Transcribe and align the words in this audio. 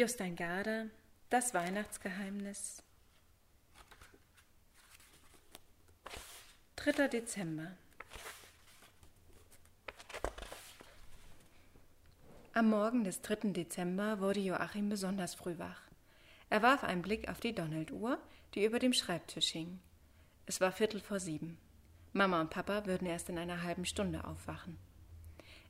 Jostein 0.00 0.34
Garder, 0.34 0.86
Das 1.28 1.52
Weihnachtsgeheimnis. 1.52 2.82
3. 6.76 7.08
Dezember. 7.08 7.72
Am 12.54 12.70
Morgen 12.70 13.04
des 13.04 13.20
3. 13.20 13.52
Dezember 13.52 14.20
wurde 14.20 14.40
Joachim 14.40 14.88
besonders 14.88 15.34
früh 15.34 15.58
wach. 15.58 15.82
Er 16.48 16.62
warf 16.62 16.82
einen 16.82 17.02
Blick 17.02 17.28
auf 17.28 17.40
die 17.40 17.54
Donalduhr, 17.54 18.18
die 18.54 18.64
über 18.64 18.78
dem 18.78 18.94
Schreibtisch 18.94 19.48
hing. 19.48 19.80
Es 20.46 20.62
war 20.62 20.72
Viertel 20.72 21.02
vor 21.02 21.20
sieben. 21.20 21.58
Mama 22.14 22.40
und 22.40 22.48
Papa 22.48 22.86
würden 22.86 23.06
erst 23.06 23.28
in 23.28 23.36
einer 23.36 23.62
halben 23.62 23.84
Stunde 23.84 24.24
aufwachen. 24.24 24.78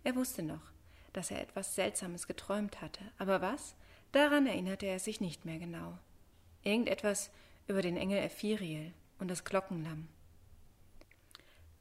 Er 0.04 0.14
wusste 0.14 0.44
noch, 0.44 0.70
dass 1.14 1.32
er 1.32 1.42
etwas 1.42 1.74
Seltsames 1.74 2.28
geträumt 2.28 2.80
hatte, 2.80 3.02
aber 3.18 3.42
was, 3.42 3.74
Daran 4.12 4.46
erinnerte 4.46 4.86
er 4.86 4.98
sich 4.98 5.20
nicht 5.20 5.44
mehr 5.44 5.58
genau. 5.58 5.98
Irgendetwas 6.62 7.30
über 7.68 7.82
den 7.82 7.96
Engel 7.96 8.18
Ephiriel 8.18 8.92
und 9.18 9.28
das 9.28 9.44
Glockenlamm. 9.44 10.08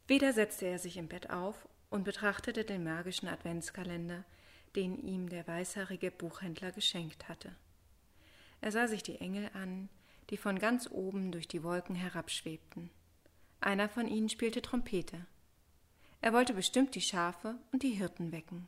Wieder 0.08 0.34
setzte 0.34 0.67
er 0.67 0.80
sich 0.80 0.98
im 0.98 1.08
Bett 1.08 1.30
auf 1.30 1.67
und 1.89 2.03
betrachtete 2.03 2.63
den 2.63 2.84
magischen 2.84 3.27
Adventskalender, 3.27 4.23
den 4.76 4.98
ihm 4.98 5.30
der 5.30 5.48
weißhaarige 5.48 6.12
Buchhändler 6.12 6.72
geschenkt 6.72 7.27
hatte. 7.27 7.55
Er 8.61 8.72
sah 8.72 8.88
sich 8.88 9.03
die 9.03 9.20
Engel 9.20 9.50
an, 9.53 9.89
die 10.30 10.38
von 10.38 10.59
ganz 10.59 10.89
oben 10.91 11.31
durch 11.31 11.48
die 11.48 11.64
Wolken 11.64 11.95
herabschwebten. 11.95 12.89
Einer 13.61 13.89
von 13.89 14.08
ihnen 14.08 14.30
spielte 14.30 14.61
Trompete. 14.61 15.25
Er 16.22 16.34
wollte 16.34 16.53
bestimmt 16.53 16.95
die 16.95 17.02
Schafe 17.02 17.55
und 17.72 17.84
die 17.84 17.91
Hirten 17.91 18.31
wecken. 18.31 18.67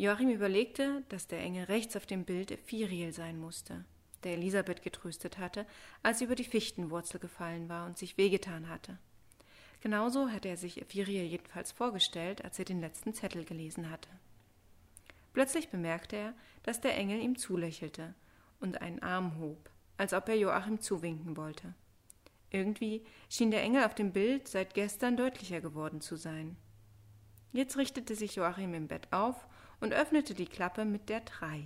Joachim 0.00 0.30
überlegte, 0.30 1.04
dass 1.10 1.26
der 1.26 1.40
Engel 1.40 1.64
rechts 1.64 1.94
auf 1.94 2.06
dem 2.06 2.24
Bild 2.24 2.50
Ephiriel 2.50 3.12
sein 3.12 3.38
musste, 3.38 3.84
der 4.24 4.32
Elisabeth 4.32 4.80
getröstet 4.80 5.36
hatte, 5.36 5.66
als 6.02 6.18
sie 6.18 6.24
über 6.24 6.36
die 6.36 6.44
Fichtenwurzel 6.44 7.20
gefallen 7.20 7.68
war 7.68 7.84
und 7.84 7.98
sich 7.98 8.16
wehgetan 8.16 8.70
hatte. 8.70 8.96
Genauso 9.82 10.30
hatte 10.30 10.48
er 10.48 10.56
sich 10.56 10.80
Ephiriel 10.80 11.24
jedenfalls 11.24 11.70
vorgestellt, 11.70 12.42
als 12.42 12.58
er 12.58 12.64
den 12.64 12.80
letzten 12.80 13.12
Zettel 13.12 13.44
gelesen 13.44 13.90
hatte. 13.90 14.08
Plötzlich 15.34 15.68
bemerkte 15.68 16.16
er, 16.16 16.34
dass 16.62 16.80
der 16.80 16.96
Engel 16.96 17.20
ihm 17.20 17.36
zulächelte 17.36 18.14
und 18.58 18.80
einen 18.80 19.02
Arm 19.02 19.38
hob, 19.38 19.68
als 19.98 20.14
ob 20.14 20.30
er 20.30 20.36
Joachim 20.36 20.80
zuwinken 20.80 21.36
wollte. 21.36 21.74
Irgendwie 22.48 23.04
schien 23.28 23.50
der 23.50 23.62
Engel 23.62 23.84
auf 23.84 23.94
dem 23.94 24.14
Bild 24.14 24.48
seit 24.48 24.72
gestern 24.72 25.18
deutlicher 25.18 25.60
geworden 25.60 26.00
zu 26.00 26.16
sein. 26.16 26.56
Jetzt 27.52 27.76
richtete 27.76 28.14
sich 28.14 28.36
Joachim 28.36 28.72
im 28.72 28.88
Bett 28.88 29.12
auf 29.12 29.46
und 29.80 29.94
öffnete 29.94 30.34
die 30.34 30.46
Klappe 30.46 30.84
mit 30.84 31.08
der 31.08 31.20
3. 31.20 31.64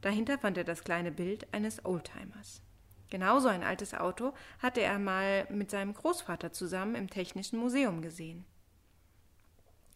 Dahinter 0.00 0.38
fand 0.38 0.56
er 0.56 0.64
das 0.64 0.84
kleine 0.84 1.10
Bild 1.10 1.52
eines 1.52 1.84
Oldtimers. 1.84 2.62
Genauso 3.10 3.48
ein 3.48 3.64
altes 3.64 3.92
Auto 3.92 4.32
hatte 4.60 4.80
er 4.80 4.98
mal 4.98 5.46
mit 5.50 5.70
seinem 5.70 5.94
Großvater 5.94 6.52
zusammen 6.52 6.94
im 6.94 7.10
Technischen 7.10 7.58
Museum 7.58 8.02
gesehen. 8.02 8.44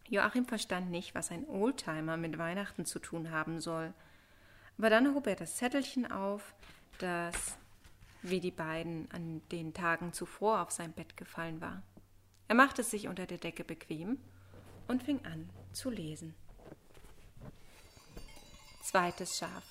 Joachim 0.09 0.45
verstand 0.45 0.91
nicht, 0.91 1.15
was 1.15 1.31
ein 1.31 1.49
Oldtimer 1.49 2.17
mit 2.17 2.37
Weihnachten 2.39 2.85
zu 2.85 2.99
tun 2.99 3.31
haben 3.31 3.61
soll. 3.61 3.95
Aber 4.77 4.91
dann 4.91 5.15
hob 5.15 5.27
er 5.27 5.37
das 5.37 5.57
Zettelchen 5.57 6.11
auf, 6.11 6.55
das 6.99 7.57
wie 8.23 8.41
die 8.41 8.51
beiden 8.51 9.11
an 9.13 9.43
den 9.53 9.75
Tagen 9.75 10.13
zuvor 10.13 10.61
auf 10.61 10.71
sein 10.71 10.93
Bett 10.93 11.17
gefallen 11.17 11.61
war. 11.61 11.83
Er 12.49 12.55
machte 12.55 12.83
es 12.83 12.91
sich 12.91 13.09
unter 13.09 13.27
der 13.27 13.39
Decke 13.39 13.65
bequem 13.65 14.19
und 14.89 15.03
fing 15.03 15.21
an 15.25 15.49
zu 15.73 15.91
lesen. 15.91 16.35
Zweites 18.95 19.39
Schaf. 19.39 19.65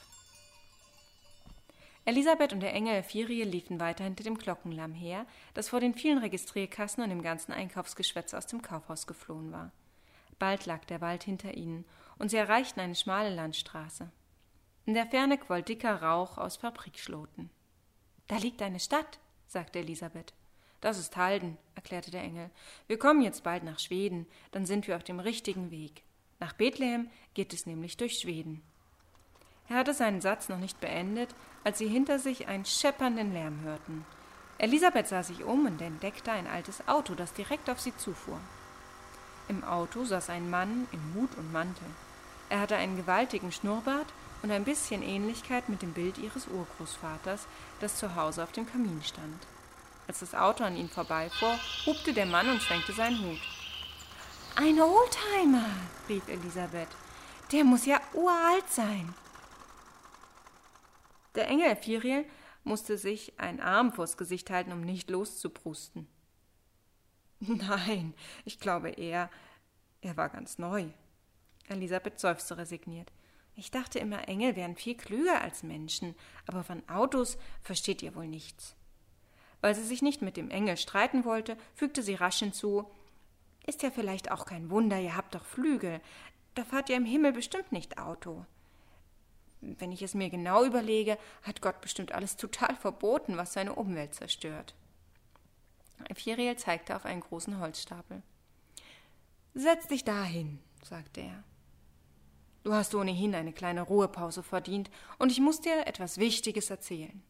Elisabeth 2.03 2.51
und 2.51 2.59
der 2.59 2.73
Engel 2.73 3.03
Firie 3.03 3.45
liefen 3.45 3.79
weiter 3.79 4.03
hinter 4.03 4.25
dem 4.25 4.37
Glockenlamm 4.37 4.91
her, 4.91 5.25
das 5.53 5.69
vor 5.69 5.79
den 5.79 5.93
vielen 5.93 6.17
Registrierkassen 6.17 7.01
und 7.01 7.09
dem 7.09 7.21
ganzen 7.21 7.53
Einkaufsgeschwätz 7.53 8.33
aus 8.33 8.47
dem 8.47 8.61
Kaufhaus 8.61 9.07
geflohen 9.07 9.53
war. 9.53 9.71
Bald 10.39 10.65
lag 10.65 10.83
der 10.83 10.99
Wald 10.99 11.23
hinter 11.23 11.53
ihnen, 11.53 11.85
und 12.19 12.31
sie 12.31 12.35
erreichten 12.35 12.81
eine 12.81 12.95
schmale 12.95 13.33
Landstraße. 13.33 14.11
In 14.85 14.93
der 14.93 15.05
Ferne 15.05 15.37
quoll 15.37 15.61
dicker 15.61 16.01
Rauch 16.01 16.37
aus 16.37 16.57
Fabrikschloten. 16.57 17.49
Da 18.27 18.35
liegt 18.35 18.61
eine 18.61 18.81
Stadt, 18.81 19.19
sagte 19.47 19.79
Elisabeth. 19.79 20.33
Das 20.81 20.99
ist 20.99 21.15
Halden, 21.15 21.57
erklärte 21.75 22.11
der 22.11 22.23
Engel. 22.23 22.49
Wir 22.87 22.99
kommen 22.99 23.21
jetzt 23.21 23.45
bald 23.45 23.63
nach 23.63 23.79
Schweden, 23.79 24.27
dann 24.51 24.65
sind 24.65 24.85
wir 24.85 24.97
auf 24.97 25.03
dem 25.05 25.21
richtigen 25.21 25.71
Weg. 25.71 26.03
Nach 26.41 26.51
Bethlehem 26.51 27.09
geht 27.33 27.53
es 27.53 27.65
nämlich 27.65 27.95
durch 27.95 28.19
Schweden. 28.19 28.61
Er 29.69 29.77
hatte 29.77 29.93
seinen 29.93 30.21
Satz 30.21 30.49
noch 30.49 30.57
nicht 30.57 30.79
beendet, 30.81 31.29
als 31.63 31.77
sie 31.77 31.87
hinter 31.87 32.19
sich 32.19 32.47
einen 32.47 32.65
scheppernden 32.65 33.33
Lärm 33.33 33.61
hörten. 33.63 34.05
Elisabeth 34.57 35.07
sah 35.07 35.23
sich 35.23 35.43
um 35.43 35.65
und 35.65 35.81
entdeckte 35.81 36.31
ein 36.31 36.47
altes 36.47 36.87
Auto, 36.87 37.15
das 37.15 37.33
direkt 37.33 37.69
auf 37.69 37.79
sie 37.79 37.95
zufuhr. 37.95 38.39
Im 39.47 39.63
Auto 39.63 40.05
saß 40.05 40.29
ein 40.29 40.49
Mann 40.49 40.87
in 40.91 41.01
Hut 41.15 41.35
und 41.37 41.51
Mantel. 41.51 41.87
Er 42.49 42.61
hatte 42.61 42.75
einen 42.75 42.97
gewaltigen 42.97 43.51
Schnurrbart 43.51 44.07
und 44.41 44.51
ein 44.51 44.63
bisschen 44.63 45.01
Ähnlichkeit 45.01 45.69
mit 45.69 45.81
dem 45.81 45.93
Bild 45.93 46.17
ihres 46.17 46.47
Urgroßvaters, 46.47 47.47
das 47.79 47.97
zu 47.97 48.15
Hause 48.15 48.43
auf 48.43 48.51
dem 48.51 48.69
Kamin 48.69 49.01
stand. 49.03 49.47
Als 50.07 50.19
das 50.19 50.35
Auto 50.35 50.63
an 50.63 50.75
ihm 50.75 50.89
vorbeifuhr, 50.89 51.57
hupte 51.85 52.13
der 52.13 52.25
Mann 52.25 52.49
und 52.49 52.61
schwenkte 52.61 52.93
seinen 52.93 53.19
Hut. 53.23 53.41
Ein 54.55 54.79
Oldtimer, 54.79 55.65
rief 56.07 56.27
Elisabeth. 56.27 56.89
Der 57.51 57.63
muss 57.63 57.85
ja 57.85 57.99
uralt 58.13 58.69
sein. 58.69 59.13
Der 61.35 61.47
Engel 61.47 61.71
Ephiriel 61.71 62.25
musste 62.63 62.97
sich 62.97 63.39
einen 63.39 63.59
Arm 63.59 63.91
vors 63.91 64.17
Gesicht 64.17 64.49
halten, 64.49 64.71
um 64.71 64.81
nicht 64.81 65.09
loszuprusten. 65.09 66.07
Nein, 67.39 68.13
ich 68.45 68.59
glaube 68.59 68.91
eher, 68.91 69.29
er 70.01 70.17
war 70.17 70.29
ganz 70.29 70.57
neu. 70.57 70.85
Elisabeth 71.67 72.19
seufzte 72.19 72.57
resigniert. 72.57 73.11
Ich 73.55 73.69
dachte 73.69 73.99
immer, 73.99 74.27
Engel 74.27 74.55
wären 74.55 74.75
viel 74.75 74.95
klüger 74.95 75.41
als 75.41 75.63
Menschen, 75.63 76.15
aber 76.47 76.63
von 76.63 76.87
Autos 76.89 77.37
versteht 77.61 78.01
ihr 78.01 78.15
wohl 78.15 78.27
nichts. 78.27 78.75
Weil 79.61 79.75
sie 79.75 79.83
sich 79.83 80.01
nicht 80.01 80.21
mit 80.21 80.37
dem 80.37 80.49
Engel 80.49 80.77
streiten 80.77 81.23
wollte, 81.23 81.57
fügte 81.75 82.01
sie 82.01 82.15
rasch 82.15 82.39
hinzu 82.39 82.85
Ist 83.65 83.83
ja 83.83 83.91
vielleicht 83.91 84.31
auch 84.31 84.45
kein 84.45 84.69
Wunder, 84.69 84.99
ihr 84.99 85.15
habt 85.15 85.35
doch 85.35 85.45
Flügel. 85.45 86.01
Da 86.55 86.63
fahrt 86.63 86.89
ihr 86.89 86.97
im 86.97 87.05
Himmel 87.05 87.31
bestimmt 87.31 87.71
nicht 87.71 87.97
Auto. 87.97 88.45
Wenn 89.79 89.91
ich 89.91 90.01
es 90.01 90.13
mir 90.13 90.29
genau 90.29 90.65
überlege, 90.65 91.17
hat 91.41 91.61
Gott 91.61 91.79
bestimmt 91.81 92.11
alles 92.11 92.35
total 92.35 92.75
verboten, 92.75 93.37
was 93.37 93.53
seine 93.53 93.75
Umwelt 93.75 94.13
zerstört. 94.13 94.75
Ephiriel 96.09 96.57
zeigte 96.57 96.95
auf 96.95 97.05
einen 97.05 97.21
großen 97.21 97.59
Holzstapel. 97.59 98.21
Setz 99.53 99.87
dich 99.87 100.03
dahin, 100.03 100.59
sagte 100.83 101.21
er. 101.21 101.43
Du 102.63 102.73
hast 102.73 102.95
ohnehin 102.95 103.35
eine 103.35 103.53
kleine 103.53 103.81
Ruhepause 103.81 104.43
verdient, 104.43 104.89
und 105.19 105.31
ich 105.31 105.39
muss 105.39 105.61
dir 105.61 105.87
etwas 105.87 106.17
Wichtiges 106.17 106.69
erzählen. 106.69 107.21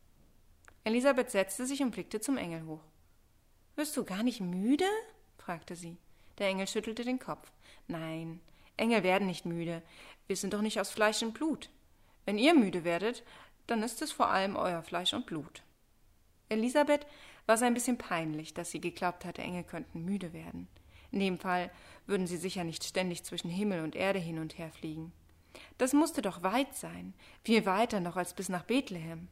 Elisabeth 0.83 1.31
setzte 1.31 1.65
sich 1.65 1.81
und 1.81 1.91
blickte 1.91 2.19
zum 2.19 2.38
Engel 2.38 2.65
hoch. 2.65 2.83
Wirst 3.75 3.95
du 3.97 4.03
gar 4.03 4.23
nicht 4.23 4.41
müde? 4.41 4.85
fragte 5.38 5.75
sie. 5.75 5.97
Der 6.38 6.47
Engel 6.47 6.67
schüttelte 6.67 7.03
den 7.03 7.19
Kopf. 7.19 7.51
Nein, 7.88 8.41
Engel 8.77 9.03
werden 9.03 9.27
nicht 9.27 9.45
müde. 9.45 9.81
Wir 10.27 10.35
sind 10.35 10.53
doch 10.53 10.61
nicht 10.61 10.79
aus 10.79 10.89
Fleisch 10.89 11.21
und 11.21 11.33
Blut. 11.33 11.69
Wenn 12.25 12.38
ihr 12.38 12.53
müde 12.53 12.84
werdet, 12.84 13.23
dann 13.67 13.84
ist 13.84 14.01
es 14.01 14.11
vor 14.11 14.28
allem 14.29 14.56
euer 14.56 14.81
Fleisch 14.84 15.13
und 15.13 15.25
Blut. 15.25 15.63
Elisabeth 16.50 17.06
war 17.45 17.56
es 17.56 17.61
ein 17.61 17.73
bisschen 17.73 17.97
peinlich, 17.97 18.53
dass 18.53 18.72
sie 18.72 18.81
geglaubt 18.81 19.25
hatte, 19.25 19.41
Engel 19.41 19.63
könnten 19.63 20.06
müde 20.06 20.33
werden. 20.33 20.67
In 21.12 21.19
dem 21.19 21.38
Fall 21.38 21.69
würden 22.07 22.28
sie 22.28 22.38
sicher 22.38 22.63
nicht 22.63 22.83
ständig 22.83 23.23
zwischen 23.23 23.50
Himmel 23.50 23.83
und 23.83 23.95
Erde 23.95 24.19
hin 24.19 24.39
und 24.39 24.57
her 24.57 24.72
fliegen. 24.72 25.12
Das 25.78 25.94
musste 25.94 26.22
doch 26.22 26.44
weit 26.44 26.75
sein, 26.75 27.13
viel 27.44 27.66
weiter 27.66 28.00
noch 28.00 28.15
als 28.15 28.33
bis 28.33 28.50
nach 28.50 28.63
Bethlehem. 28.63 29.27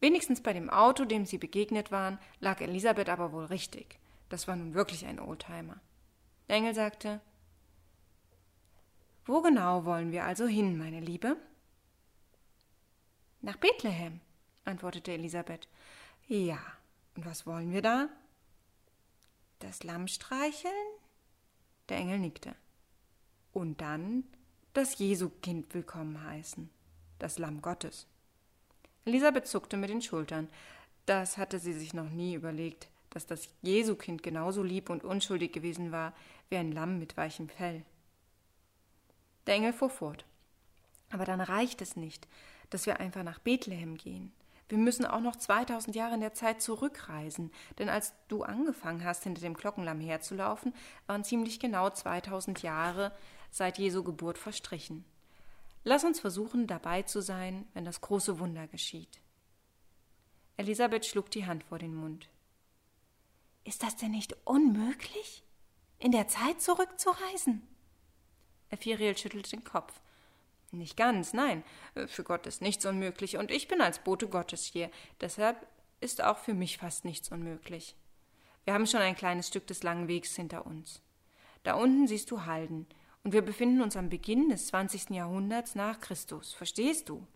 Wenigstens 0.00 0.42
bei 0.42 0.52
dem 0.52 0.70
Auto, 0.70 1.04
dem 1.04 1.26
sie 1.26 1.38
begegnet 1.38 1.90
waren, 1.90 2.18
lag 2.40 2.60
Elisabeth 2.60 3.08
aber 3.08 3.32
wohl 3.32 3.46
richtig. 3.46 3.98
Das 4.28 4.48
war 4.48 4.56
nun 4.56 4.74
wirklich 4.74 5.06
ein 5.06 5.20
Oldtimer. 5.20 5.80
Engel 6.48 6.74
sagte 6.74 7.20
Wo 9.24 9.40
genau 9.42 9.84
wollen 9.84 10.12
wir 10.12 10.24
also 10.24 10.46
hin, 10.46 10.78
meine 10.78 11.00
Liebe? 11.00 11.36
Nach 13.44 13.56
Bethlehem, 13.56 14.20
antwortete 14.64 15.12
Elisabeth. 15.12 15.68
Ja, 16.28 16.58
und 17.14 17.26
was 17.26 17.44
wollen 17.46 17.74
wir 17.74 17.82
da? 17.82 18.08
Das 19.58 19.82
Lamm 19.82 20.08
streicheln? 20.08 20.72
Der 21.90 21.98
Engel 21.98 22.20
nickte. 22.20 22.54
Und 23.52 23.82
dann 23.82 24.24
das 24.72 24.96
Jesu-Kind 24.96 25.74
willkommen 25.74 26.24
heißen, 26.24 26.70
das 27.18 27.38
Lamm 27.38 27.60
Gottes. 27.60 28.06
Elisabeth 29.04 29.46
zuckte 29.46 29.76
mit 29.76 29.90
den 29.90 30.00
Schultern. 30.00 30.48
Das 31.04 31.36
hatte 31.36 31.58
sie 31.58 31.74
sich 31.74 31.92
noch 31.92 32.08
nie 32.08 32.32
überlegt, 32.32 32.88
dass 33.10 33.26
das 33.26 33.50
Jesukind 33.60 34.22
genauso 34.22 34.62
lieb 34.62 34.88
und 34.88 35.04
unschuldig 35.04 35.52
gewesen 35.52 35.92
war 35.92 36.14
wie 36.48 36.56
ein 36.56 36.72
Lamm 36.72 36.98
mit 36.98 37.18
weichem 37.18 37.50
Fell. 37.50 37.84
Der 39.46 39.56
Engel 39.56 39.74
fuhr 39.74 39.90
fort. 39.90 40.24
Aber 41.10 41.26
dann 41.26 41.42
reicht 41.42 41.82
es 41.82 41.94
nicht, 41.94 42.26
dass 42.70 42.86
wir 42.86 43.00
einfach 43.00 43.22
nach 43.22 43.38
Bethlehem 43.38 43.96
gehen. 43.96 44.32
Wir 44.68 44.78
müssen 44.78 45.04
auch 45.04 45.20
noch 45.20 45.36
2000 45.36 45.94
Jahre 45.94 46.14
in 46.14 46.20
der 46.20 46.32
Zeit 46.32 46.62
zurückreisen, 46.62 47.52
denn 47.78 47.88
als 47.88 48.14
du 48.28 48.42
angefangen 48.42 49.04
hast, 49.04 49.24
hinter 49.24 49.42
dem 49.42 49.54
Glockenlamm 49.54 50.00
herzulaufen, 50.00 50.74
waren 51.06 51.24
ziemlich 51.24 51.60
genau 51.60 51.90
2000 51.90 52.62
Jahre 52.62 53.12
seit 53.50 53.78
Jesu 53.78 54.02
Geburt 54.02 54.38
verstrichen. 54.38 55.04
Lass 55.84 56.02
uns 56.04 56.18
versuchen, 56.18 56.66
dabei 56.66 57.02
zu 57.02 57.20
sein, 57.20 57.66
wenn 57.74 57.84
das 57.84 58.00
große 58.00 58.38
Wunder 58.38 58.66
geschieht. 58.66 59.20
Elisabeth 60.56 61.04
schlug 61.04 61.30
die 61.30 61.44
Hand 61.44 61.62
vor 61.64 61.78
den 61.78 61.94
Mund. 61.94 62.28
Ist 63.64 63.82
das 63.82 63.96
denn 63.96 64.12
nicht 64.12 64.34
unmöglich, 64.44 65.42
in 65.98 66.12
der 66.12 66.28
Zeit 66.28 66.62
zurückzureisen? 66.62 67.62
Ephiriel 68.70 69.16
schüttelte 69.16 69.50
den 69.50 69.64
Kopf. 69.64 70.00
Nicht 70.74 70.96
ganz, 70.96 71.32
nein. 71.32 71.62
Für 72.06 72.24
Gott 72.24 72.46
ist 72.46 72.62
nichts 72.62 72.84
unmöglich, 72.84 73.36
und 73.36 73.50
ich 73.50 73.68
bin 73.68 73.80
als 73.80 73.98
Bote 74.00 74.28
Gottes 74.28 74.64
hier. 74.64 74.90
Deshalb 75.20 75.66
ist 76.00 76.22
auch 76.22 76.38
für 76.38 76.54
mich 76.54 76.78
fast 76.78 77.04
nichts 77.04 77.30
unmöglich. 77.30 77.96
Wir 78.64 78.74
haben 78.74 78.86
schon 78.86 79.00
ein 79.00 79.16
kleines 79.16 79.48
Stück 79.48 79.66
des 79.66 79.82
langen 79.82 80.08
Wegs 80.08 80.34
hinter 80.34 80.66
uns. 80.66 81.02
Da 81.62 81.74
unten 81.74 82.06
siehst 82.06 82.30
du 82.30 82.44
Halden, 82.44 82.86
und 83.22 83.32
wir 83.32 83.42
befinden 83.42 83.80
uns 83.80 83.96
am 83.96 84.10
Beginn 84.10 84.50
des 84.50 84.66
20. 84.66 85.10
Jahrhunderts 85.10 85.74
nach 85.74 86.00
Christus. 86.00 86.52
Verstehst 86.52 87.08
du? 87.08 87.26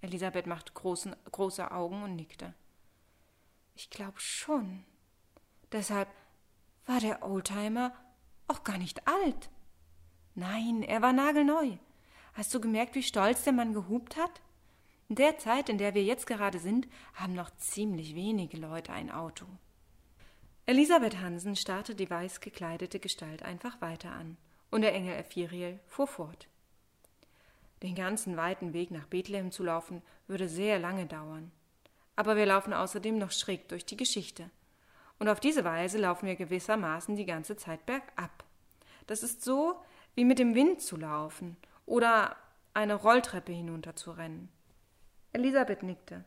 Elisabeth 0.00 0.46
machte 0.46 0.72
großen, 0.72 1.14
große 1.30 1.70
Augen 1.70 2.02
und 2.02 2.16
nickte. 2.16 2.54
Ich 3.74 3.90
glaube 3.90 4.18
schon. 4.18 4.84
Deshalb 5.72 6.08
war 6.86 7.00
der 7.00 7.22
Oldtimer 7.22 7.92
auch 8.48 8.64
gar 8.64 8.78
nicht 8.78 9.06
alt. 9.06 9.50
Nein, 10.34 10.82
er 10.82 11.02
war 11.02 11.12
nagelneu. 11.12 11.76
Hast 12.36 12.52
du 12.52 12.60
gemerkt, 12.60 12.94
wie 12.94 13.02
stolz 13.02 13.44
der 13.44 13.54
Mann 13.54 13.72
gehupt 13.72 14.18
hat? 14.18 14.42
In 15.08 15.16
der 15.16 15.38
Zeit, 15.38 15.70
in 15.70 15.78
der 15.78 15.94
wir 15.94 16.04
jetzt 16.04 16.26
gerade 16.26 16.58
sind, 16.58 16.86
haben 17.14 17.32
noch 17.32 17.48
ziemlich 17.56 18.14
wenige 18.14 18.58
Leute 18.58 18.92
ein 18.92 19.10
Auto. 19.10 19.46
Elisabeth 20.66 21.18
Hansen 21.18 21.56
starrte 21.56 21.94
die 21.94 22.10
weiß 22.10 22.42
gekleidete 22.42 23.00
Gestalt 23.00 23.42
einfach 23.42 23.80
weiter 23.80 24.12
an, 24.12 24.36
und 24.70 24.82
der 24.82 24.92
Engel 24.92 25.16
Ephiriel 25.16 25.80
fuhr 25.86 26.06
fort. 26.06 26.46
Den 27.82 27.94
ganzen 27.94 28.36
weiten 28.36 28.74
Weg 28.74 28.90
nach 28.90 29.06
Bethlehem 29.06 29.50
zu 29.50 29.64
laufen, 29.64 30.02
würde 30.26 30.46
sehr 30.46 30.78
lange 30.78 31.06
dauern. 31.06 31.50
Aber 32.16 32.36
wir 32.36 32.44
laufen 32.44 32.74
außerdem 32.74 33.16
noch 33.16 33.32
schräg 33.32 33.66
durch 33.68 33.86
die 33.86 33.96
Geschichte. 33.96 34.50
Und 35.18 35.30
auf 35.30 35.40
diese 35.40 35.64
Weise 35.64 35.96
laufen 35.96 36.26
wir 36.26 36.36
gewissermaßen 36.36 37.16
die 37.16 37.24
ganze 37.24 37.56
Zeit 37.56 37.86
bergab. 37.86 38.44
Das 39.06 39.22
ist 39.22 39.42
so, 39.42 39.76
wie 40.14 40.26
mit 40.26 40.38
dem 40.38 40.54
Wind 40.54 40.82
zu 40.82 40.98
laufen 40.98 41.56
oder 41.86 42.36
eine 42.74 42.94
Rolltreppe 42.94 43.52
hinunterzurennen. 43.52 44.50
Elisabeth 45.32 45.82
nickte. 45.82 46.24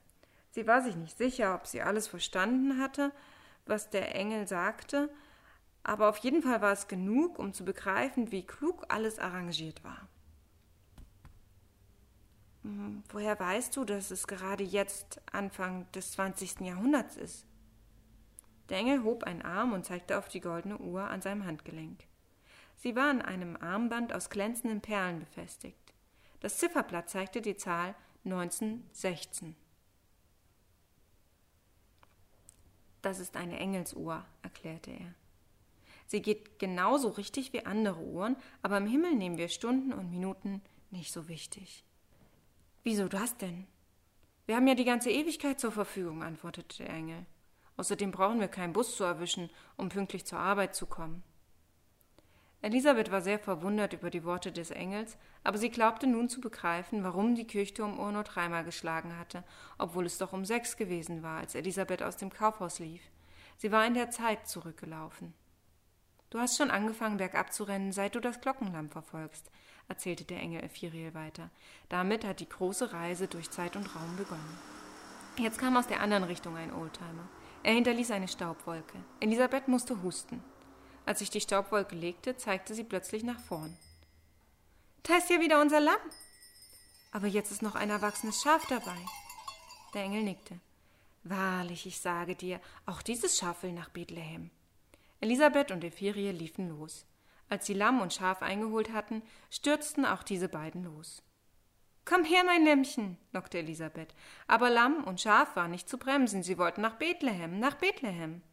Sie 0.51 0.65
war 0.65 0.81
sich 0.81 0.95
nicht 0.95 1.17
sicher, 1.17 1.53
ob 1.53 1.67
sie 1.67 1.81
alles 1.81 2.07
verstanden 2.07 2.81
hatte, 2.81 3.11
was 3.65 3.89
der 3.89 4.15
Engel 4.15 4.47
sagte, 4.47 5.09
aber 5.83 6.09
auf 6.09 6.17
jeden 6.17 6.41
Fall 6.41 6.61
war 6.61 6.71
es 6.71 6.87
genug, 6.87 7.39
um 7.39 7.53
zu 7.53 7.63
begreifen, 7.63 8.31
wie 8.31 8.45
klug 8.45 8.85
alles 8.89 9.19
arrangiert 9.19 9.83
war. 9.83 10.07
Hm, 12.63 13.03
woher 13.09 13.39
weißt 13.39 13.75
du, 13.77 13.85
dass 13.85 14.11
es 14.11 14.27
gerade 14.27 14.63
jetzt 14.63 15.21
Anfang 15.31 15.89
des 15.93 16.11
20. 16.13 16.61
Jahrhunderts 16.61 17.15
ist? 17.15 17.45
Der 18.69 18.77
Engel 18.77 19.03
hob 19.03 19.23
einen 19.23 19.41
Arm 19.41 19.73
und 19.73 19.85
zeigte 19.85 20.17
auf 20.17 20.27
die 20.27 20.41
goldene 20.41 20.77
Uhr 20.77 21.03
an 21.03 21.21
seinem 21.21 21.45
Handgelenk. 21.45 22.03
Sie 22.79 22.95
war 22.95 23.09
an 23.09 23.21
einem 23.21 23.57
Armband 23.57 24.13
aus 24.13 24.29
glänzenden 24.29 24.79
Perlen 24.79 25.19
befestigt. 25.19 25.93
Das 26.39 26.59
Zifferblatt 26.59 27.09
zeigte 27.09 27.41
die 27.41 27.57
Zahl 27.57 27.93
1916. 28.23 29.53
Das 33.01 33.19
ist 33.19 33.35
eine 33.35 33.59
Engelsuhr, 33.59 34.25
erklärte 34.43 34.91
er. 34.91 35.13
Sie 36.07 36.21
geht 36.21 36.57
genauso 36.57 37.09
richtig 37.09 37.51
wie 37.51 37.65
andere 37.65 37.99
Uhren, 37.99 38.37
aber 38.61 38.77
im 38.77 38.87
Himmel 38.87 39.13
nehmen 39.13 39.37
wir 39.37 39.49
Stunden 39.49 39.91
und 39.91 40.09
Minuten 40.09 40.61
nicht 40.89 41.11
so 41.11 41.27
wichtig. 41.27 41.83
Wieso 42.83 43.09
das 43.09 43.35
denn? 43.35 43.67
Wir 44.45 44.55
haben 44.55 44.67
ja 44.67 44.75
die 44.75 44.85
ganze 44.85 45.11
Ewigkeit 45.11 45.59
zur 45.59 45.73
Verfügung, 45.73 46.23
antwortete 46.23 46.83
der 46.83 46.91
Engel. 46.91 47.25
Außerdem 47.75 48.11
brauchen 48.11 48.39
wir 48.39 48.47
keinen 48.47 48.71
Bus 48.71 48.95
zu 48.95 49.03
erwischen, 49.03 49.49
um 49.75 49.89
pünktlich 49.89 50.25
zur 50.25 50.39
Arbeit 50.39 50.75
zu 50.75 50.85
kommen. 50.85 51.23
Elisabeth 52.61 53.09
war 53.09 53.21
sehr 53.21 53.39
verwundert 53.39 53.93
über 53.93 54.09
die 54.09 54.25
Worte 54.25 54.51
des 54.51 54.69
Engels, 54.71 55.17
aber 55.43 55.57
sie 55.57 55.69
glaubte 55.69 56.07
nun 56.07 56.27
zu 56.27 56.41
begreifen, 56.41 57.03
warum 57.03 57.35
die 57.35 57.47
Kirchturmuhr 57.47 58.11
nur 58.11 58.23
dreimal 58.23 58.65
geschlagen 58.65 59.17
hatte, 59.17 59.45
obwohl 59.77 60.05
es 60.05 60.17
doch 60.17 60.33
um 60.33 60.43
sechs 60.43 60.75
gewesen 60.75 61.23
war, 61.23 61.39
als 61.39 61.55
Elisabeth 61.55 62.03
aus 62.03 62.17
dem 62.17 62.29
Kaufhaus 62.29 62.79
lief. 62.79 63.01
Sie 63.57 63.71
war 63.71 63.85
in 63.85 63.93
der 63.93 64.09
Zeit 64.09 64.47
zurückgelaufen. 64.47 65.33
Du 66.29 66.39
hast 66.39 66.57
schon 66.57 66.69
angefangen, 66.69 67.17
bergab 67.17 67.53
zu 67.53 67.63
rennen, 67.63 67.91
seit 67.93 68.15
du 68.15 68.19
das 68.19 68.41
Glockenlamm 68.41 68.89
verfolgst, 68.89 69.49
erzählte 69.87 70.25
der 70.25 70.39
Engel 70.39 70.63
Ephiriel 70.63 71.13
weiter. 71.13 71.49
Damit 71.87 72.25
hat 72.25 72.41
die 72.41 72.49
große 72.49 72.91
Reise 72.93 73.27
durch 73.27 73.49
Zeit 73.49 73.75
und 73.77 73.95
Raum 73.95 74.15
begonnen. 74.17 74.57
Jetzt 75.37 75.57
kam 75.57 75.77
aus 75.77 75.87
der 75.87 76.01
anderen 76.01 76.25
Richtung 76.25 76.57
ein 76.57 76.73
Oldtimer. 76.73 77.27
Er 77.63 77.73
hinterließ 77.73 78.11
eine 78.11 78.27
Staubwolke. 78.27 78.97
Elisabeth 79.21 79.67
musste 79.69 80.03
husten. 80.03 80.43
Als 81.09 81.17
sich 81.17 81.31
die 81.31 81.41
Staubwolke 81.41 81.95
legte, 81.95 82.37
zeigte 82.37 82.75
sie 82.75 82.83
plötzlich 82.83 83.23
nach 83.23 83.39
vorn. 83.39 83.75
Da 85.01 85.17
ist 85.17 85.27
ja 85.31 85.39
wieder 85.39 85.59
unser 85.59 85.79
Lamm. 85.79 85.97
Aber 87.11 87.25
jetzt 87.25 87.51
ist 87.51 87.63
noch 87.63 87.73
ein 87.73 87.89
erwachsenes 87.89 88.43
Schaf 88.43 88.67
dabei. 88.67 88.95
Der 89.95 90.03
Engel 90.03 90.21
nickte. 90.21 90.59
Wahrlich, 91.23 91.87
ich 91.87 91.99
sage 91.99 92.35
dir, 92.35 92.61
auch 92.85 93.01
dieses 93.01 93.39
Schaf 93.39 93.63
will 93.63 93.71
nach 93.71 93.89
Bethlehem. 93.89 94.51
Elisabeth 95.19 95.71
und 95.71 95.83
Ephirie 95.83 96.29
liefen 96.29 96.69
los. 96.69 97.07
Als 97.49 97.65
sie 97.65 97.73
Lamm 97.73 98.01
und 98.01 98.13
Schaf 98.13 98.43
eingeholt 98.43 98.93
hatten, 98.93 99.23
stürzten 99.49 100.05
auch 100.05 100.21
diese 100.21 100.47
beiden 100.47 100.83
los. 100.83 101.23
Komm 102.05 102.23
her, 102.23 102.43
mein 102.43 102.65
Lämmchen, 102.65 103.17
lockte 103.31 103.57
Elisabeth. 103.57 104.13
Aber 104.45 104.69
Lamm 104.69 105.03
und 105.05 105.19
Schaf 105.19 105.55
waren 105.55 105.71
nicht 105.71 105.89
zu 105.89 105.97
bremsen, 105.97 106.43
sie 106.43 106.59
wollten 106.59 106.81
nach 106.81 106.97
Bethlehem, 106.97 107.59
nach 107.59 107.77
Bethlehem. 107.77 108.43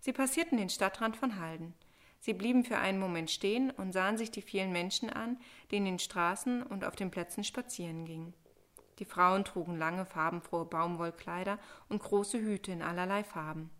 Sie 0.00 0.12
passierten 0.12 0.58
den 0.58 0.68
Stadtrand 0.68 1.16
von 1.16 1.38
Halden. 1.38 1.74
Sie 2.22 2.34
blieben 2.34 2.62
für 2.62 2.78
einen 2.78 3.00
Moment 3.00 3.32
stehen 3.32 3.72
und 3.72 3.90
sahen 3.90 4.16
sich 4.16 4.30
die 4.30 4.42
vielen 4.42 4.70
Menschen 4.70 5.10
an, 5.10 5.38
die 5.72 5.78
in 5.78 5.84
den 5.84 5.98
Straßen 5.98 6.62
und 6.62 6.84
auf 6.84 6.94
den 6.94 7.10
Plätzen 7.10 7.42
spazieren 7.42 8.04
gingen. 8.04 8.32
Die 9.00 9.04
Frauen 9.04 9.44
trugen 9.44 9.76
lange, 9.76 10.06
farbenfrohe 10.06 10.64
Baumwollkleider 10.64 11.58
und 11.88 12.00
große 12.00 12.38
Hüte 12.38 12.70
in 12.70 12.80
allerlei 12.80 13.24
Farben. 13.24 13.70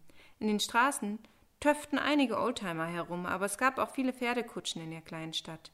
In 0.40 0.48
den 0.48 0.58
Straßen 0.58 1.20
töfften 1.60 2.00
einige 2.00 2.36
Oldtimer 2.36 2.86
herum, 2.86 3.26
aber 3.26 3.46
es 3.46 3.58
gab 3.58 3.78
auch 3.78 3.90
viele 3.90 4.12
Pferdekutschen 4.12 4.82
in 4.82 4.90
der 4.90 5.02
kleinen 5.02 5.34
Stadt. 5.34 5.70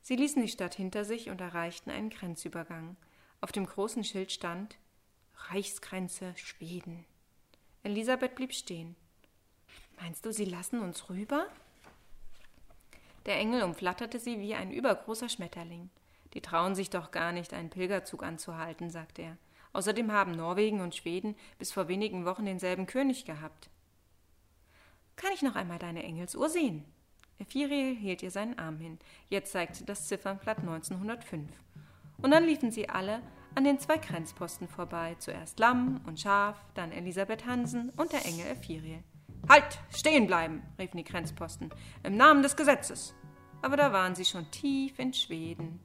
Sie 0.00 0.16
ließen 0.16 0.40
die 0.40 0.48
Stadt 0.48 0.74
hinter 0.74 1.04
sich 1.04 1.28
und 1.28 1.42
erreichten 1.42 1.90
einen 1.90 2.08
Grenzübergang. 2.08 2.96
Auf 3.42 3.52
dem 3.52 3.66
großen 3.66 4.02
Schild 4.02 4.32
stand 4.32 4.78
Reichsgrenze 5.50 6.32
Schweden. 6.38 7.04
Elisabeth 7.82 8.34
blieb 8.34 8.54
stehen. 8.54 8.96
Meinst 10.00 10.24
du, 10.24 10.32
sie 10.32 10.46
lassen 10.46 10.80
uns 10.80 11.10
rüber? 11.10 11.48
Der 13.26 13.36
Engel 13.36 13.62
umflatterte 13.62 14.18
sie 14.18 14.40
wie 14.40 14.54
ein 14.54 14.72
übergroßer 14.72 15.28
Schmetterling. 15.28 15.90
Die 16.34 16.40
trauen 16.40 16.74
sich 16.74 16.90
doch 16.90 17.10
gar 17.10 17.32
nicht, 17.32 17.52
einen 17.52 17.70
Pilgerzug 17.70 18.22
anzuhalten, 18.22 18.90
sagte 18.90 19.22
er. 19.22 19.36
Außerdem 19.72 20.12
haben 20.12 20.32
Norwegen 20.32 20.80
und 20.80 20.94
Schweden 20.94 21.34
bis 21.58 21.72
vor 21.72 21.88
wenigen 21.88 22.24
Wochen 22.24 22.44
denselben 22.44 22.86
König 22.86 23.24
gehabt. 23.24 23.70
Kann 25.16 25.30
ich 25.34 25.42
noch 25.42 25.56
einmal 25.56 25.78
deine 25.78 26.02
Engelsuhr 26.02 26.48
sehen? 26.48 26.84
Ephiriel 27.38 27.96
hielt 27.96 28.22
ihr 28.22 28.30
seinen 28.30 28.58
Arm 28.58 28.78
hin. 28.78 28.98
Jetzt 29.28 29.52
zeigte 29.52 29.84
das 29.84 30.08
Ziffernblatt 30.08 30.58
1905. 30.58 31.50
Und 32.18 32.30
dann 32.30 32.44
liefen 32.44 32.70
sie 32.70 32.88
alle 32.88 33.20
an 33.54 33.64
den 33.64 33.78
zwei 33.78 33.98
Grenzposten 33.98 34.68
vorbei. 34.68 35.16
Zuerst 35.18 35.58
Lamm 35.58 36.00
und 36.06 36.20
Schaf, 36.20 36.62
dann 36.74 36.92
Elisabeth 36.92 37.46
Hansen 37.46 37.90
und 37.90 38.12
der 38.12 38.24
Engel 38.24 38.46
Ephiriel. 38.46 39.02
Halt, 39.48 39.78
stehen 39.94 40.26
bleiben, 40.26 40.62
riefen 40.78 40.96
die 40.96 41.04
Grenzposten, 41.04 41.70
im 42.02 42.16
Namen 42.16 42.42
des 42.42 42.56
Gesetzes. 42.56 43.14
Aber 43.60 43.76
da 43.76 43.92
waren 43.92 44.14
sie 44.14 44.24
schon 44.24 44.50
tief 44.50 44.98
in 44.98 45.12
Schweden 45.12 45.80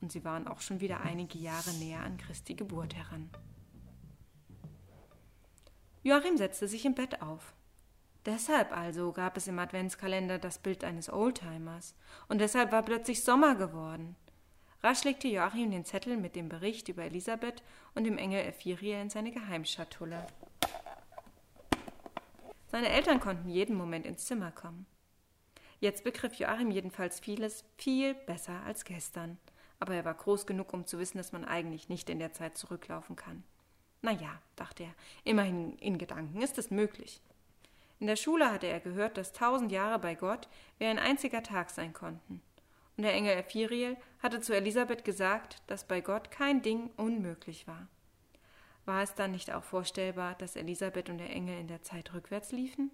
und 0.00 0.10
sie 0.10 0.24
waren 0.24 0.48
auch 0.48 0.60
schon 0.60 0.80
wieder 0.80 1.00
einige 1.00 1.38
Jahre 1.38 1.72
näher 1.74 2.00
an 2.00 2.16
Christi 2.16 2.54
Geburt 2.54 2.94
heran. 2.94 3.30
Joachim 6.02 6.36
setzte 6.36 6.66
sich 6.66 6.84
im 6.86 6.94
Bett 6.94 7.20
auf. 7.20 7.52
Deshalb 8.26 8.76
also 8.76 9.12
gab 9.12 9.36
es 9.36 9.48
im 9.48 9.58
Adventskalender 9.58 10.38
das 10.38 10.58
Bild 10.58 10.84
eines 10.84 11.10
Oldtimers, 11.10 11.94
und 12.28 12.38
deshalb 12.38 12.72
war 12.72 12.82
plötzlich 12.82 13.22
Sommer 13.22 13.54
geworden. 13.54 14.16
Rasch 14.82 15.04
legte 15.04 15.28
Joachim 15.28 15.70
den 15.70 15.84
Zettel 15.84 16.16
mit 16.16 16.36
dem 16.36 16.48
Bericht 16.48 16.88
über 16.88 17.04
Elisabeth 17.04 17.62
und 17.94 18.04
dem 18.04 18.16
Engel 18.16 18.46
Ephirie 18.46 18.92
in 18.92 19.10
seine 19.10 19.30
Geheimschatulle. 19.30 20.26
Seine 22.70 22.88
Eltern 22.88 23.18
konnten 23.18 23.48
jeden 23.48 23.76
Moment 23.76 24.06
ins 24.06 24.26
Zimmer 24.26 24.52
kommen. 24.52 24.86
Jetzt 25.80 26.04
begriff 26.04 26.34
Joachim 26.34 26.70
jedenfalls 26.70 27.18
vieles 27.18 27.64
viel 27.78 28.14
besser 28.14 28.62
als 28.64 28.84
gestern. 28.84 29.38
aber 29.80 29.94
er 29.94 30.04
war 30.04 30.14
groß 30.14 30.46
genug, 30.46 30.74
um 30.74 30.86
zu 30.86 30.98
wissen, 30.98 31.16
dass 31.16 31.32
man 31.32 31.44
eigentlich 31.44 31.88
nicht 31.88 32.10
in 32.10 32.18
der 32.18 32.34
Zeit 32.34 32.58
zurücklaufen 32.58 33.16
kann. 33.16 33.42
Na 34.02 34.12
ja, 34.12 34.40
dachte 34.54 34.84
er, 34.84 34.94
immerhin 35.24 35.76
in 35.78 35.96
Gedanken 35.96 36.42
ist 36.42 36.58
es 36.58 36.70
möglich. 36.70 37.22
In 37.98 38.06
der 38.06 38.16
Schule 38.16 38.52
hatte 38.52 38.66
er 38.66 38.80
gehört, 38.80 39.16
dass 39.16 39.32
tausend 39.32 39.72
Jahre 39.72 39.98
bei 39.98 40.14
Gott 40.14 40.48
wie 40.78 40.84
ein 40.84 40.98
einziger 40.98 41.42
Tag 41.42 41.70
sein 41.70 41.94
konnten. 41.94 42.42
Und 42.96 43.04
der 43.04 43.14
Engel 43.14 43.38
Ephiriel 43.38 43.96
hatte 44.22 44.40
zu 44.40 44.54
Elisabeth 44.54 45.04
gesagt, 45.04 45.62
dass 45.66 45.84
bei 45.84 46.02
Gott 46.02 46.30
kein 46.30 46.60
Ding 46.60 46.90
unmöglich 46.96 47.66
war. 47.66 47.88
War 48.84 49.02
es 49.02 49.14
dann 49.14 49.32
nicht 49.32 49.52
auch 49.52 49.64
vorstellbar, 49.64 50.34
dass 50.36 50.56
Elisabeth 50.56 51.10
und 51.10 51.18
der 51.18 51.30
Engel 51.30 51.58
in 51.58 51.68
der 51.68 51.82
Zeit 51.82 52.12
rückwärts 52.14 52.52
liefen? 52.52 52.90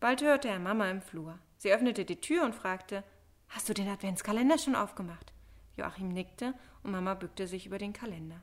Bald 0.00 0.22
hörte 0.22 0.48
er 0.48 0.58
Mama 0.58 0.90
im 0.90 1.02
Flur. 1.02 1.38
Sie 1.58 1.72
öffnete 1.72 2.04
die 2.04 2.20
Tür 2.20 2.44
und 2.44 2.54
fragte, 2.54 3.04
Hast 3.48 3.68
du 3.68 3.74
den 3.74 3.88
Adventskalender 3.88 4.58
schon 4.58 4.74
aufgemacht? 4.74 5.32
Joachim 5.76 6.08
nickte 6.08 6.54
und 6.82 6.90
Mama 6.90 7.14
bückte 7.14 7.46
sich 7.46 7.66
über 7.66 7.78
den 7.78 7.92
Kalender. 7.92 8.40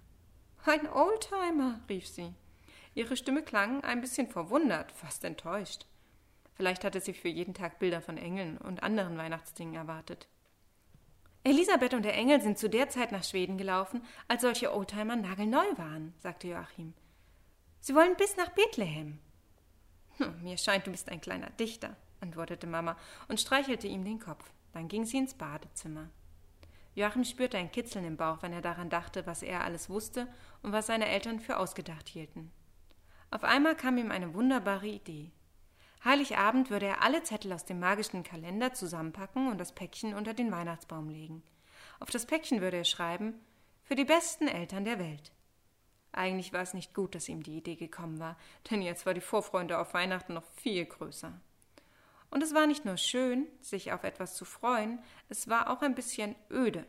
Ein 0.65 0.88
Oldtimer, 0.88 1.79
rief 1.89 2.07
sie. 2.07 2.33
Ihre 2.93 3.17
Stimme 3.17 3.43
klang 3.43 3.83
ein 3.83 4.01
bisschen 4.01 4.27
verwundert, 4.27 4.91
fast 4.91 5.24
enttäuscht. 5.24 5.86
Vielleicht 6.53 6.83
hatte 6.83 7.01
sie 7.01 7.13
für 7.13 7.27
jeden 7.27 7.53
Tag 7.53 7.79
Bilder 7.79 8.01
von 8.01 8.17
Engeln 8.17 8.57
und 8.57 8.83
anderen 8.83 9.17
Weihnachtsdingen 9.17 9.75
erwartet. 9.75 10.27
Elisabeth 11.43 11.93
und 11.93 12.03
der 12.03 12.15
Engel 12.15 12.41
sind 12.41 12.58
zu 12.58 12.69
der 12.69 12.89
Zeit 12.89 13.12
nach 13.12 13.24
Schweden 13.24 13.58
gelaufen, 13.58 14.01
als 14.27 14.41
solche 14.41 14.74
Oldtimer 14.74 15.15
nagelneu 15.15 15.65
waren, 15.77 16.13
sagte 16.17 16.50
Joachim. 16.50 16.93
Sie 17.79 17.96
wollen 17.96 18.15
bis 18.17 18.36
nach 18.36 18.50
Bethlehem. 18.50 19.19
Hm, 20.17 20.43
mir 20.43 20.58
scheint, 20.58 20.86
du 20.86 20.91
bist 20.91 21.10
ein 21.10 21.22
kleiner 21.22 21.50
Dichter, 21.51 21.96
antwortete 22.19 22.67
Mama 22.67 22.98
und 23.29 23.39
streichelte 23.39 23.88
ihm 23.88 24.03
den 24.03 24.19
Kopf. 24.19 24.51
Dann 24.74 24.89
ging 24.89 25.05
sie 25.05 25.17
ins 25.17 25.34
Badezimmer. 25.34 26.10
Joachim 26.93 27.24
spürte 27.24 27.58
ein 27.58 27.72
Kitzeln 27.72 28.03
im 28.03 28.17
Bauch, 28.17 28.41
wenn 28.41 28.51
er 28.51 28.62
daran 28.62 28.89
dachte, 28.89 29.25
was 29.25 29.41
er 29.41 29.63
alles 29.63 29.89
wusste 29.89 30.27
und 30.62 30.74
was 30.74 30.88
seine 30.88 31.08
Eltern 31.08 31.39
für 31.39 31.58
ausgedacht 31.58 32.10
hielten. 32.10 32.51
Auf 33.31 33.46
einmal 33.46 33.75
kam 33.75 33.98
ihm 33.98 34.12
eine 34.12 34.34
wunderbare 34.34 34.88
Idee. 34.88 35.31
Heiligabend 36.03 36.70
würde 36.70 36.86
er 36.86 37.01
alle 37.01 37.24
Zettel 37.24 37.51
aus 37.51 37.65
dem 37.65 37.79
magischen 37.79 38.24
Kalender 38.24 38.74
zusammenpacken 38.74 39.51
und 39.51 39.58
das 39.58 39.74
Päckchen 39.74 40.13
unter 40.13 40.34
den 40.34 40.51
Weihnachtsbaum 40.51 41.10
legen. 41.10 41.44
Auf 42.00 42.10
das 42.10 42.25
Päckchen 42.25 42.62
würde 42.62 42.77
er 42.77 42.86
schreiben 42.86 43.34
Für 43.84 43.96
die 43.96 44.06
besten 44.06 44.48
Eltern 44.48 44.86
der 44.86 45.00
Welt. 45.00 45.34
Eigentlich 46.12 46.53
war 46.53 46.62
es 46.62 46.74
nicht 46.74 46.94
gut, 46.94 47.15
dass 47.15 47.29
ihm 47.29 47.44
die 47.44 47.58
Idee 47.58 47.75
gekommen 47.75 48.20
war, 48.20 48.38
denn 48.70 48.82
jetzt 48.82 49.06
war 49.06 49.13
die 49.13 49.22
Vorfreude 49.22 49.77
auf 49.77 49.94
Weihnachten 49.94 50.34
noch 50.34 50.46
viel 50.56 50.86
größer. 50.86 51.39
Und 52.32 52.44
es 52.44 52.53
war 52.53 52.68
nicht 52.68 52.86
nur 52.86 52.98
schön, 52.98 53.48
sich 53.62 53.91
auf 53.91 54.03
etwas 54.03 54.36
zu 54.36 54.46
freuen, 54.46 55.00
es 55.29 55.50
war 55.50 55.70
auch 55.70 55.82
ein 55.82 55.96
bisschen 55.96 56.36
öde. 56.50 56.86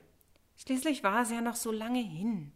Schließlich 0.56 1.02
war 1.02 1.22
es 1.22 1.30
ja 1.30 1.40
noch 1.40 1.56
so 1.56 1.72
lange 1.72 2.00
hin. 2.00 2.52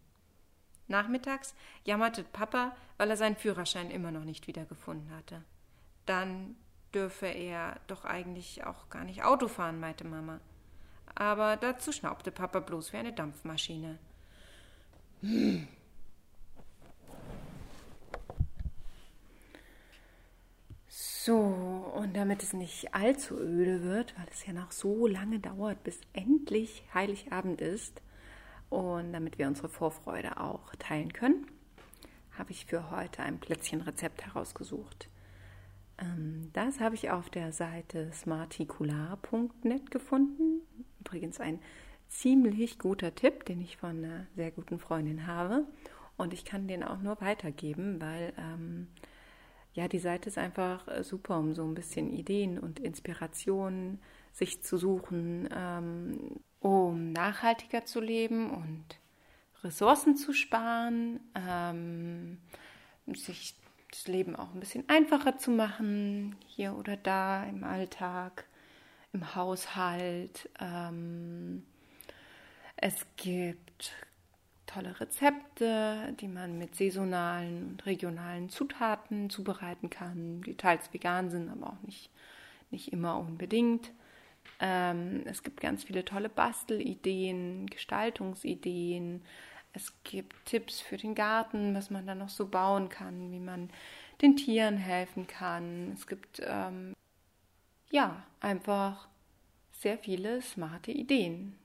Nachmittags 0.86 1.54
jammerte 1.84 2.22
Papa, 2.24 2.76
weil 2.98 3.10
er 3.10 3.16
seinen 3.16 3.36
Führerschein 3.36 3.90
immer 3.90 4.10
noch 4.10 4.24
nicht 4.24 4.46
wiedergefunden 4.46 5.10
hatte. 5.16 5.42
Dann 6.06 6.56
dürfe 6.94 7.26
er 7.26 7.80
doch 7.86 8.04
eigentlich 8.04 8.64
auch 8.64 8.88
gar 8.88 9.04
nicht 9.04 9.24
Auto 9.24 9.48
fahren, 9.48 9.80
meinte 9.80 10.06
Mama. 10.06 10.40
Aber 11.14 11.56
dazu 11.56 11.92
schnaubte 11.92 12.30
Papa 12.30 12.60
bloß 12.60 12.92
wie 12.92 12.96
eine 12.98 13.12
Dampfmaschine. 13.12 13.98
So, 20.88 21.38
und 21.38 22.14
damit 22.14 22.42
es 22.42 22.52
nicht 22.52 22.94
allzu 22.94 23.38
öde 23.38 23.82
wird, 23.82 24.14
weil 24.18 24.26
es 24.30 24.44
ja 24.44 24.52
noch 24.52 24.72
so 24.72 25.06
lange 25.06 25.40
dauert, 25.40 25.82
bis 25.82 25.98
endlich 26.12 26.84
Heiligabend 26.92 27.60
ist, 27.60 28.02
und 28.70 29.12
damit 29.12 29.38
wir 29.38 29.46
unsere 29.46 29.68
Vorfreude 29.68 30.40
auch 30.40 30.74
teilen 30.80 31.12
können, 31.12 31.46
habe 32.36 32.50
ich 32.50 32.66
für 32.66 32.90
heute 32.90 33.22
ein 33.22 33.38
Plätzchenrezept 33.38 34.24
herausgesucht. 34.26 35.08
Ähm, 35.98 36.50
das 36.52 36.80
habe 36.80 36.94
ich 36.94 37.10
auf 37.10 37.30
der 37.30 37.52
Seite 37.52 38.10
smarticular.net 38.12 39.90
gefunden. 39.90 40.62
Übrigens 41.00 41.40
ein 41.40 41.60
ziemlich 42.08 42.78
guter 42.78 43.14
Tipp, 43.14 43.44
den 43.44 43.60
ich 43.60 43.76
von 43.76 44.04
einer 44.04 44.26
sehr 44.34 44.50
guten 44.50 44.78
Freundin 44.78 45.26
habe. 45.26 45.66
Und 46.16 46.32
ich 46.32 46.44
kann 46.44 46.68
den 46.68 46.84
auch 46.84 47.00
nur 47.00 47.20
weitergeben, 47.20 48.00
weil 48.00 48.32
ähm, 48.38 48.88
ja, 49.72 49.88
die 49.88 49.98
Seite 49.98 50.28
ist 50.28 50.38
einfach 50.38 50.86
äh, 50.88 51.02
super, 51.02 51.38
um 51.38 51.54
so 51.54 51.64
ein 51.64 51.74
bisschen 51.74 52.12
Ideen 52.12 52.58
und 52.58 52.78
Inspirationen 52.78 54.00
sich 54.32 54.62
zu 54.62 54.78
suchen, 54.78 55.48
ähm, 55.52 56.40
um 56.60 57.12
nachhaltiger 57.12 57.84
zu 57.84 58.00
leben 58.00 58.50
und 58.50 58.84
Ressourcen 59.62 60.16
zu 60.16 60.32
sparen, 60.32 61.20
ähm, 61.34 62.38
sich 63.14 63.56
das 63.94 64.08
Leben 64.08 64.34
auch 64.34 64.52
ein 64.52 64.60
bisschen 64.60 64.88
einfacher 64.88 65.38
zu 65.38 65.52
machen, 65.52 66.34
hier 66.46 66.74
oder 66.74 66.96
da 66.96 67.44
im 67.44 67.62
Alltag, 67.62 68.44
im 69.12 69.36
Haushalt. 69.36 70.50
Ähm, 70.60 71.62
es 72.76 73.06
gibt 73.16 73.92
tolle 74.66 74.98
Rezepte, 74.98 76.12
die 76.18 76.26
man 76.26 76.58
mit 76.58 76.74
saisonalen 76.74 77.68
und 77.68 77.86
regionalen 77.86 78.48
Zutaten 78.48 79.30
zubereiten 79.30 79.90
kann, 79.90 80.42
die 80.42 80.56
teils 80.56 80.92
vegan 80.92 81.30
sind, 81.30 81.48
aber 81.48 81.68
auch 81.68 81.82
nicht, 81.82 82.10
nicht 82.72 82.92
immer 82.92 83.18
unbedingt. 83.18 83.92
Ähm, 84.58 85.22
es 85.26 85.44
gibt 85.44 85.60
ganz 85.60 85.84
viele 85.84 86.04
tolle 86.04 86.28
Bastelideen, 86.28 87.66
Gestaltungsideen, 87.66 89.22
es 89.74 89.92
gibt 90.04 90.46
Tipps 90.46 90.80
für 90.80 90.96
den 90.96 91.14
Garten, 91.14 91.74
was 91.74 91.90
man 91.90 92.06
da 92.06 92.14
noch 92.14 92.28
so 92.28 92.46
bauen 92.46 92.88
kann, 92.88 93.32
wie 93.32 93.40
man 93.40 93.70
den 94.22 94.36
Tieren 94.36 94.76
helfen 94.76 95.26
kann. 95.26 95.92
Es 95.92 96.06
gibt 96.06 96.40
ähm, 96.44 96.94
ja 97.90 98.22
einfach 98.40 99.08
sehr 99.72 99.98
viele 99.98 100.40
smarte 100.40 100.92
Ideen, 100.92 101.58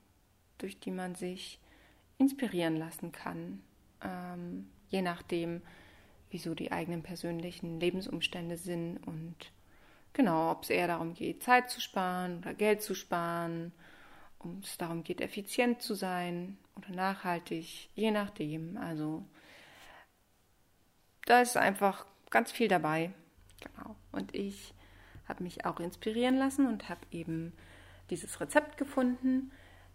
durch 0.58 0.78
die 0.80 0.90
man 0.90 1.14
sich 1.14 1.60
inspirieren 2.18 2.76
lassen 2.76 3.12
kann, 3.12 3.62
ähm, 4.02 4.68
je 4.88 5.02
nachdem, 5.02 5.62
wieso 6.30 6.54
die 6.54 6.72
eigenen 6.72 7.02
persönlichen 7.02 7.78
Lebensumstände 7.78 8.56
sind 8.56 8.98
und 9.06 9.36
genau, 10.12 10.50
ob 10.50 10.64
es 10.64 10.70
eher 10.70 10.88
darum 10.88 11.14
geht, 11.14 11.44
Zeit 11.44 11.70
zu 11.70 11.80
sparen 11.80 12.38
oder 12.38 12.54
Geld 12.54 12.82
zu 12.82 12.94
sparen 12.94 13.72
um 14.40 14.60
es 14.62 14.78
darum 14.78 15.04
geht, 15.04 15.20
effizient 15.20 15.82
zu 15.82 15.94
sein 15.94 16.58
oder 16.76 16.90
nachhaltig, 16.90 17.90
je 17.94 18.10
nachdem. 18.10 18.76
Also 18.76 19.24
da 21.26 21.40
ist 21.40 21.56
einfach 21.56 22.06
ganz 22.30 22.50
viel 22.50 22.68
dabei. 22.68 23.12
Genau. 23.60 23.96
Und 24.12 24.34
ich 24.34 24.74
habe 25.28 25.42
mich 25.44 25.64
auch 25.64 25.78
inspirieren 25.80 26.36
lassen 26.36 26.66
und 26.66 26.88
habe 26.88 27.00
eben 27.10 27.52
dieses 28.10 28.40
Rezept 28.40 28.76
gefunden. 28.76 29.52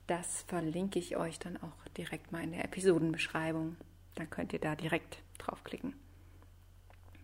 Das 0.07 0.43
verlinke 0.43 0.99
ich 0.99 1.17
euch 1.17 1.39
dann 1.39 1.57
auch 1.57 1.87
direkt 1.97 2.31
mal 2.31 2.43
in 2.43 2.51
der 2.51 2.63
Episodenbeschreibung. 2.63 3.75
Dann 4.13 4.29
könnt 4.29 4.53
ihr 4.53 4.59
da 4.59 4.75
direkt 4.75 5.21
draufklicken. 5.39 5.93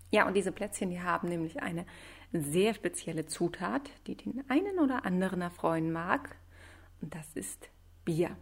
Ja, 0.09 0.27
und 0.27 0.33
diese 0.33 0.51
Plätzchen, 0.51 0.89
die 0.89 1.01
haben 1.01 1.29
nämlich 1.29 1.61
eine 1.61 1.85
sehr 2.33 2.73
spezielle 2.73 3.27
Zutat, 3.27 3.89
die 4.07 4.15
den 4.15 4.43
einen 4.49 4.79
oder 4.79 5.05
anderen 5.05 5.41
erfreuen 5.41 5.91
mag. 5.91 6.35
Und 7.01 7.15
das 7.15 7.27
ist 7.33 7.69
Bier. 8.05 8.35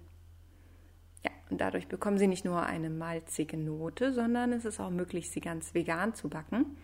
Ja, 1.23 1.31
und 1.49 1.59
dadurch 1.59 1.87
bekommen 1.87 2.17
Sie 2.17 2.27
nicht 2.27 2.45
nur 2.45 2.63
eine 2.63 2.89
malzige 2.89 3.57
Note, 3.57 4.13
sondern 4.13 4.53
es 4.53 4.65
ist 4.65 4.79
auch 4.79 4.89
möglich, 4.89 5.29
sie 5.31 5.41
ganz 5.41 5.73
vegan 5.73 6.13
zu 6.13 6.29
backen. 6.29 6.77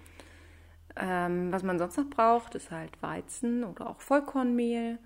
Ähm, 0.95 1.51
was 1.51 1.63
man 1.63 1.77
sonst 1.77 1.97
noch 1.97 2.09
braucht, 2.09 2.55
ist 2.55 2.71
halt 2.71 3.01
Weizen 3.01 3.63
oder 3.63 3.89
auch 3.89 3.99
Vollkornmehl. 3.99 4.97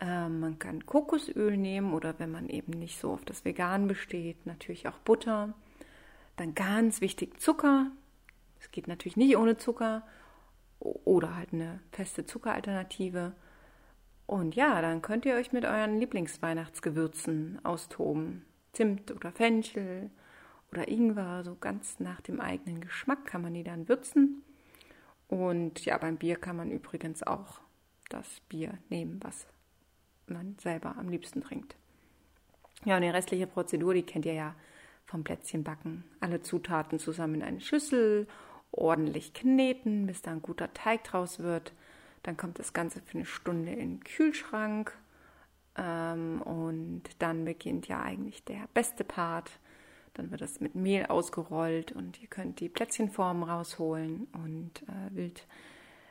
Ähm, 0.00 0.40
man 0.40 0.58
kann 0.58 0.84
Kokosöl 0.84 1.56
nehmen 1.56 1.92
oder 1.92 2.18
wenn 2.18 2.32
man 2.32 2.48
eben 2.48 2.72
nicht 2.72 2.98
so 2.98 3.12
auf 3.12 3.24
das 3.24 3.44
Vegan 3.44 3.86
besteht, 3.86 4.46
natürlich 4.46 4.88
auch 4.88 4.98
Butter. 4.98 5.54
Dann 6.36 6.54
ganz 6.54 7.00
wichtig 7.00 7.40
Zucker. 7.40 7.92
Es 8.58 8.70
geht 8.72 8.88
natürlich 8.88 9.16
nicht 9.16 9.36
ohne 9.36 9.56
Zucker 9.56 10.02
oder 10.80 11.36
halt 11.36 11.52
eine 11.52 11.80
feste 11.92 12.24
Zuckeralternative. 12.24 13.32
Und 14.32 14.56
ja, 14.56 14.80
dann 14.80 15.02
könnt 15.02 15.26
ihr 15.26 15.34
euch 15.34 15.52
mit 15.52 15.66
euren 15.66 16.00
Lieblingsweihnachtsgewürzen 16.00 17.62
austoben. 17.64 18.46
Zimt 18.72 19.10
oder 19.10 19.30
Fenchel 19.30 20.08
oder 20.70 20.88
Ingwer, 20.88 21.44
so 21.44 21.54
ganz 21.54 22.00
nach 22.00 22.22
dem 22.22 22.40
eigenen 22.40 22.80
Geschmack 22.80 23.26
kann 23.26 23.42
man 23.42 23.52
die 23.52 23.62
dann 23.62 23.90
würzen. 23.90 24.42
Und 25.28 25.84
ja, 25.84 25.98
beim 25.98 26.16
Bier 26.16 26.36
kann 26.36 26.56
man 26.56 26.70
übrigens 26.70 27.22
auch 27.22 27.60
das 28.08 28.40
Bier 28.48 28.78
nehmen, 28.88 29.20
was 29.22 29.46
man 30.26 30.56
selber 30.58 30.96
am 30.96 31.10
liebsten 31.10 31.42
trinkt. 31.42 31.76
Ja, 32.86 32.96
und 32.96 33.02
die 33.02 33.08
restliche 33.08 33.46
Prozedur, 33.46 33.92
die 33.92 34.02
kennt 34.02 34.24
ihr 34.24 34.32
ja 34.32 34.54
vom 35.04 35.24
Plätzchenbacken. 35.24 36.04
Alle 36.20 36.40
Zutaten 36.40 36.98
zusammen 36.98 37.34
in 37.34 37.42
eine 37.42 37.60
Schüssel, 37.60 38.26
ordentlich 38.70 39.34
kneten, 39.34 40.06
bis 40.06 40.22
da 40.22 40.30
ein 40.30 40.40
guter 40.40 40.72
Teig 40.72 41.04
draus 41.04 41.40
wird. 41.40 41.74
Dann 42.22 42.36
kommt 42.36 42.58
das 42.58 42.72
Ganze 42.72 43.00
für 43.00 43.18
eine 43.18 43.26
Stunde 43.26 43.72
in 43.72 43.98
den 43.98 44.04
Kühlschrank. 44.04 44.96
Ähm, 45.76 46.42
und 46.42 47.02
dann 47.18 47.44
beginnt 47.44 47.88
ja 47.88 48.02
eigentlich 48.02 48.44
der 48.44 48.68
beste 48.74 49.04
Part. 49.04 49.50
Dann 50.14 50.30
wird 50.30 50.42
es 50.42 50.60
mit 50.60 50.74
Mehl 50.74 51.06
ausgerollt 51.06 51.92
und 51.92 52.20
ihr 52.20 52.28
könnt 52.28 52.60
die 52.60 52.68
Plätzchenformen 52.68 53.44
rausholen 53.44 54.28
und 54.32 54.82
äh, 54.82 55.14
wild 55.14 55.46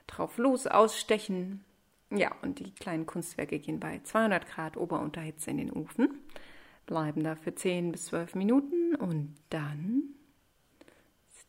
drauf 0.08 0.38
los 0.38 0.66
ausstechen. 0.68 1.64
Ja, 2.10 2.36
und 2.42 2.60
die 2.60 2.72
kleinen 2.72 3.06
Kunstwerke 3.06 3.60
gehen 3.60 3.80
bei 3.80 4.02
200 4.04 4.46
Grad 4.48 4.76
Ober-Unterhitze 4.76 5.52
in 5.52 5.58
den 5.58 5.72
Ofen, 5.72 6.20
bleiben 6.86 7.24
da 7.24 7.36
für 7.36 7.56
10 7.56 7.92
bis 7.92 8.08
12 8.08 8.36
Minuten 8.36 8.96
und 8.96 9.36
dann, 9.50 10.04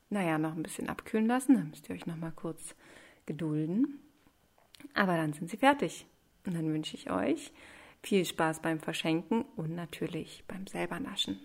naja, 0.09 0.39
noch 0.39 0.55
ein 0.55 0.63
bisschen 0.63 0.89
abkühlen 0.89 1.27
lassen. 1.27 1.55
Dann 1.55 1.71
müsst 1.71 1.89
ihr 1.89 1.97
euch 1.97 2.07
noch 2.07 2.17
mal 2.17 2.33
kurz 2.33 2.77
gedulden. 3.27 3.99
Aber 4.95 5.17
dann 5.17 5.33
sind 5.33 5.51
sie 5.51 5.57
fertig. 5.57 6.07
Und 6.47 6.55
dann 6.55 6.73
wünsche 6.73 6.97
ich 6.97 7.11
euch 7.11 7.53
viel 8.03 8.25
Spaß 8.25 8.61
beim 8.61 8.81
Verschenken 8.81 9.45
und 9.57 9.75
natürlich 9.75 10.45
beim 10.49 10.67
selber 10.67 10.99
Naschen. 10.99 11.41